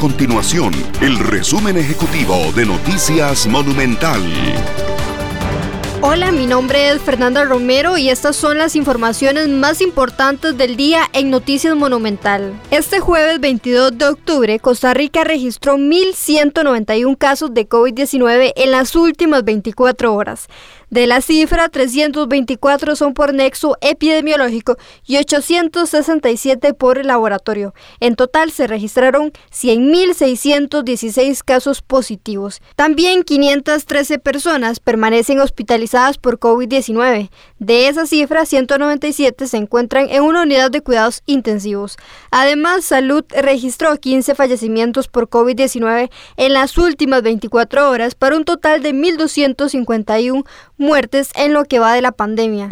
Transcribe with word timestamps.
continuación 0.00 0.72
el 1.02 1.18
resumen 1.18 1.76
ejecutivo 1.76 2.34
de 2.56 2.64
Noticias 2.64 3.46
Monumental. 3.46 4.22
Hola, 6.00 6.32
mi 6.32 6.46
nombre 6.46 6.88
es 6.88 7.02
Fernanda 7.02 7.44
Romero 7.44 7.98
y 7.98 8.08
estas 8.08 8.34
son 8.34 8.56
las 8.56 8.76
informaciones 8.76 9.48
más 9.50 9.82
importantes 9.82 10.56
del 10.56 10.76
día 10.76 11.02
en 11.12 11.28
Noticias 11.28 11.76
Monumental. 11.76 12.54
Este 12.70 13.00
jueves 13.00 13.38
22 13.40 13.98
de 13.98 14.06
octubre, 14.06 14.58
Costa 14.58 14.94
Rica 14.94 15.24
registró 15.24 15.76
1.191 15.76 17.18
casos 17.18 17.52
de 17.52 17.68
COVID-19 17.68 18.54
en 18.56 18.70
las 18.70 18.96
últimas 18.96 19.44
24 19.44 20.14
horas. 20.14 20.48
De 20.90 21.06
la 21.06 21.20
cifra, 21.20 21.68
324 21.68 22.96
son 22.96 23.14
por 23.14 23.32
nexo 23.32 23.76
epidemiológico 23.80 24.76
y 25.06 25.18
867 25.18 26.74
por 26.74 27.06
laboratorio. 27.06 27.74
En 28.00 28.16
total 28.16 28.50
se 28.50 28.66
registraron 28.66 29.30
100.616 29.52 31.44
casos 31.44 31.82
positivos. 31.82 32.60
También 32.74 33.22
513 33.22 34.18
personas 34.18 34.80
permanecen 34.80 35.38
hospitalizadas 35.38 36.18
por 36.18 36.40
COVID-19. 36.40 37.30
De 37.60 37.86
esa 37.86 38.06
cifra, 38.06 38.44
197 38.44 39.46
se 39.46 39.58
encuentran 39.58 40.08
en 40.10 40.24
una 40.24 40.42
unidad 40.42 40.72
de 40.72 40.80
cuidados 40.80 41.22
intensivos. 41.26 41.98
Además, 42.32 42.84
Salud 42.84 43.24
registró 43.30 43.96
15 43.96 44.34
fallecimientos 44.34 45.06
por 45.06 45.28
COVID-19 45.28 46.10
en 46.36 46.52
las 46.52 46.76
últimas 46.78 47.22
24 47.22 47.88
horas 47.88 48.16
para 48.16 48.36
un 48.36 48.44
total 48.44 48.82
de 48.82 48.92
1.251 48.92 50.44
muertes 50.80 51.30
en 51.36 51.52
lo 51.52 51.64
que 51.64 51.78
va 51.78 51.94
de 51.94 52.02
la 52.02 52.12
pandemia. 52.12 52.68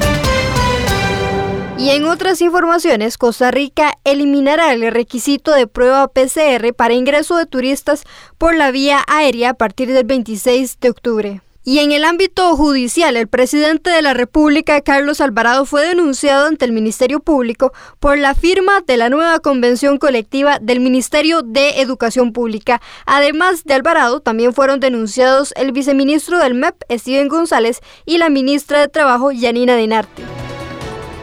Y 1.78 1.90
en 1.90 2.06
otras 2.06 2.40
informaciones, 2.40 3.16
Costa 3.16 3.52
Rica 3.52 3.92
eliminará 4.02 4.72
el 4.72 4.90
requisito 4.90 5.52
de 5.52 5.68
prueba 5.68 6.08
PCR 6.08 6.74
para 6.74 6.94
ingreso 6.94 7.36
de 7.36 7.46
turistas 7.46 8.02
por 8.36 8.56
la 8.56 8.72
vía 8.72 9.04
aérea 9.06 9.50
a 9.50 9.54
partir 9.54 9.92
del 9.92 10.04
26 10.04 10.80
de 10.80 10.90
octubre. 10.90 11.42
Y 11.64 11.80
en 11.80 11.90
el 11.92 12.04
ámbito 12.04 12.56
judicial, 12.56 13.16
el 13.16 13.28
presidente 13.28 13.90
de 13.90 14.00
la 14.00 14.14
República, 14.14 14.80
Carlos 14.80 15.20
Alvarado, 15.20 15.66
fue 15.66 15.86
denunciado 15.86 16.46
ante 16.46 16.64
el 16.64 16.72
Ministerio 16.72 17.20
Público 17.20 17.72
por 18.00 18.16
la 18.16 18.34
firma 18.34 18.80
de 18.86 18.96
la 18.96 19.10
nueva 19.10 19.40
convención 19.40 19.98
colectiva 19.98 20.58
del 20.60 20.80
Ministerio 20.80 21.42
de 21.42 21.80
Educación 21.80 22.32
Pública. 22.32 22.80
Además 23.04 23.64
de 23.64 23.74
Alvarado, 23.74 24.20
también 24.20 24.54
fueron 24.54 24.80
denunciados 24.80 25.52
el 25.56 25.72
viceministro 25.72 26.38
del 26.38 26.54
MEP, 26.54 26.74
Steven 26.90 27.28
González, 27.28 27.80
y 28.06 28.16
la 28.18 28.30
ministra 28.30 28.80
de 28.80 28.88
Trabajo, 28.88 29.30
Yanina 29.30 29.76
Dinarte. 29.76 30.24